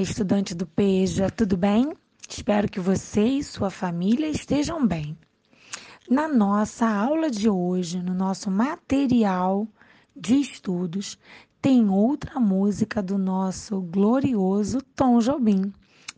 estudante 0.00 0.54
do 0.54 0.66
PEJA, 0.66 1.30
tudo 1.30 1.56
bem? 1.56 1.92
Espero 2.28 2.68
que 2.68 2.80
você 2.80 3.22
e 3.22 3.44
sua 3.44 3.70
família 3.70 4.28
estejam 4.28 4.86
bem. 4.86 5.16
Na 6.08 6.26
nossa 6.26 6.86
aula 6.86 7.30
de 7.30 7.48
hoje, 7.48 8.02
no 8.02 8.14
nosso 8.14 8.50
material 8.50 9.68
de 10.16 10.36
estudos, 10.36 11.18
tem 11.60 11.88
outra 11.88 12.40
música 12.40 13.02
do 13.02 13.16
nosso 13.16 13.80
glorioso 13.80 14.82
Tom 14.94 15.18
Jobim 15.18 15.72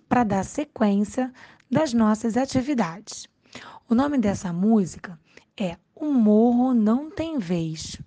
para 0.09 0.25
dar 0.25 0.45
sequência 0.45 1.33
das 1.71 1.93
nossas 1.93 2.37
atividades. 2.37 3.29
O 3.89 3.95
nome 3.95 4.19
dessa 4.19 4.53
música 4.53 5.19
é 5.57 5.77
O 5.95 6.13
Morro 6.13 6.73
Não 6.73 7.11
Tem 7.11 7.39
Vez. 7.39 8.01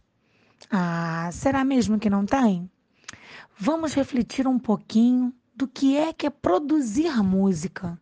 Ah, 0.72 1.30
será 1.32 1.64
mesmo 1.64 2.00
que 2.00 2.10
não 2.10 2.26
tem? 2.26 2.70
Vamos 3.58 3.94
refletir 3.94 4.48
um 4.48 4.58
pouquinho 4.58 5.34
do 5.60 5.68
que 5.68 5.98
é 5.98 6.14
que 6.14 6.26
é 6.26 6.30
produzir 6.30 7.22
música. 7.22 8.00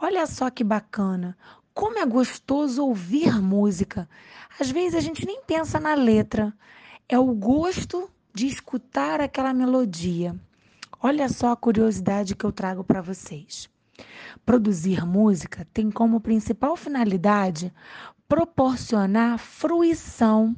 Olha 0.00 0.26
só 0.26 0.48
que 0.48 0.64
bacana, 0.64 1.36
como 1.74 1.98
é 1.98 2.06
gostoso 2.06 2.82
ouvir 2.82 3.42
música. 3.42 4.08
Às 4.58 4.70
vezes 4.70 4.94
a 4.94 5.00
gente 5.00 5.26
nem 5.26 5.42
pensa 5.42 5.78
na 5.78 5.92
letra, 5.92 6.50
é 7.06 7.18
o 7.18 7.34
gosto 7.34 8.10
de 8.32 8.46
escutar 8.46 9.20
aquela 9.20 9.52
melodia. 9.52 10.34
Olha 10.98 11.28
só 11.28 11.52
a 11.52 11.56
curiosidade 11.56 12.34
que 12.34 12.46
eu 12.46 12.52
trago 12.52 12.82
para 12.82 13.02
vocês. 13.02 13.68
Produzir 14.46 15.04
música 15.04 15.68
tem 15.74 15.90
como 15.90 16.22
principal 16.22 16.74
finalidade 16.74 17.70
proporcionar 18.26 19.38
fruição 19.38 20.56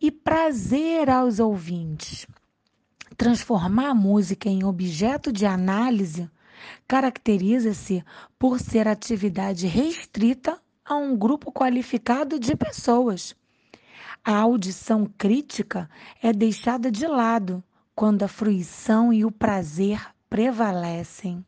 e 0.00 0.12
prazer 0.12 1.10
aos 1.10 1.40
ouvintes. 1.40 2.28
Transformar 3.18 3.88
a 3.88 3.94
música 3.96 4.48
em 4.48 4.62
objeto 4.62 5.32
de 5.32 5.44
análise 5.44 6.30
caracteriza-se 6.86 8.04
por 8.38 8.60
ser 8.60 8.86
atividade 8.86 9.66
restrita 9.66 10.56
a 10.84 10.94
um 10.94 11.16
grupo 11.16 11.50
qualificado 11.50 12.38
de 12.38 12.54
pessoas. 12.54 13.34
A 14.24 14.36
audição 14.36 15.04
crítica 15.18 15.90
é 16.22 16.32
deixada 16.32 16.92
de 16.92 17.08
lado 17.08 17.60
quando 17.92 18.22
a 18.22 18.28
fruição 18.28 19.12
e 19.12 19.24
o 19.24 19.32
prazer 19.32 20.00
prevalecem, 20.30 21.44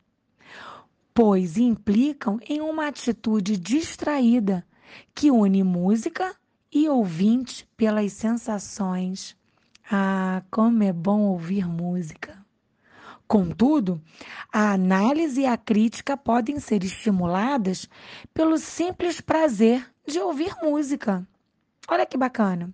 pois 1.13 1.55
implicam 1.55 2.37
em 2.49 2.59
uma 2.59 2.87
atitude 2.87 3.55
distraída 3.55 4.67
que 5.15 5.31
une 5.31 5.63
música 5.63 6.35
e 6.69 6.89
ouvinte 6.89 7.65
pelas 7.77 8.11
sensações. 8.11 9.39
Ah, 9.93 10.41
como 10.49 10.83
é 10.83 10.93
bom 10.93 11.23
ouvir 11.23 11.67
música! 11.67 12.45
Contudo, 13.27 14.01
a 14.49 14.71
análise 14.71 15.41
e 15.41 15.45
a 15.45 15.57
crítica 15.57 16.15
podem 16.15 16.61
ser 16.61 16.81
estimuladas 16.81 17.89
pelo 18.33 18.57
simples 18.57 19.19
prazer 19.19 19.85
de 20.07 20.17
ouvir 20.17 20.55
música. 20.63 21.27
Olha 21.89 22.05
que 22.05 22.17
bacana. 22.17 22.73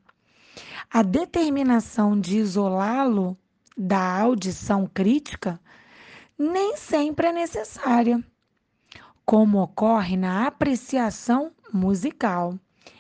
A 0.93 1.01
determinação 1.01 2.19
de 2.19 2.37
isolá-lo 2.37 3.35
da 3.75 4.19
audição 4.21 4.85
crítica 4.85 5.59
nem 6.37 6.77
sempre 6.77 7.29
é 7.29 7.33
necessária, 7.33 8.23
como 9.25 9.59
ocorre 9.59 10.15
na 10.15 10.45
apreciação 10.45 11.51
musical, 11.73 12.59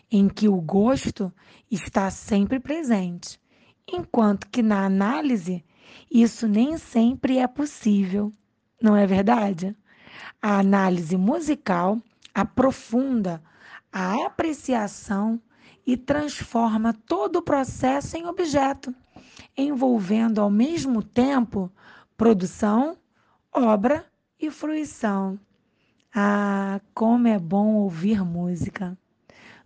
em 0.09 0.27
que 0.27 0.49
o 0.49 0.59
gosto 0.59 1.31
está 1.69 2.09
sempre 2.09 2.59
presente, 2.59 3.39
enquanto 3.87 4.47
que 4.47 4.61
na 4.61 4.85
análise 4.85 5.63
isso 6.11 6.47
nem 6.47 6.77
sempre 6.77 7.37
é 7.37 7.47
possível, 7.47 8.31
não 8.81 8.95
é 8.95 9.05
verdade? 9.07 9.75
A 10.41 10.59
análise 10.59 11.17
musical 11.17 11.97
aprofunda 12.33 13.41
a 13.91 14.25
apreciação 14.25 15.41
e 15.85 15.95
transforma 15.95 16.93
todo 16.93 17.37
o 17.37 17.41
processo 17.41 18.17
em 18.17 18.25
objeto 18.27 18.93
envolvendo 19.57 20.39
ao 20.39 20.49
mesmo 20.49 21.01
tempo 21.01 21.71
produção, 22.15 22.97
obra 23.51 24.05
e 24.39 24.51
fruição. 24.51 25.39
Ah, 26.13 26.79
como 26.93 27.27
é 27.27 27.39
bom 27.39 27.75
ouvir 27.75 28.23
música! 28.23 28.97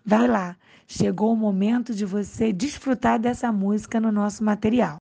Vai 0.05 0.27
lá, 0.27 0.55
chegou 0.87 1.31
o 1.31 1.35
momento 1.35 1.93
de 1.93 2.05
você 2.05 2.51
desfrutar 2.51 3.19
dessa 3.19 3.51
música 3.51 3.99
no 3.99 4.11
nosso 4.11 4.43
material. 4.43 4.97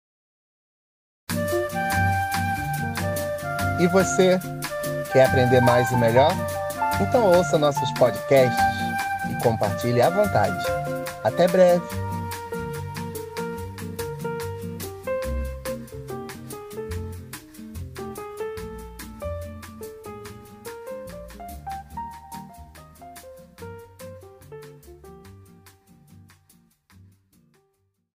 E 3.80 3.86
você 3.86 4.38
quer 5.12 5.26
aprender 5.26 5.60
mais 5.62 5.90
e 5.90 5.96
melhor? 5.96 6.32
Então 7.00 7.24
ouça 7.24 7.56
nossos 7.56 7.90
podcasts 7.92 8.62
e 9.30 9.42
compartilhe 9.42 10.02
à 10.02 10.10
vontade. 10.10 10.62
Até 11.24 11.48
breve! 11.48 12.09